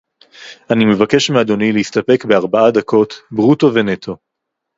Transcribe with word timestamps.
אני 0.73 0.85
מבקש 0.85 1.29
מאדוני 1.29 1.71
להסתפק 1.71 2.25
בארבע 2.25 2.69
דקות 2.73 3.13
ברוטו 3.31 3.73
ונטו 3.73 4.17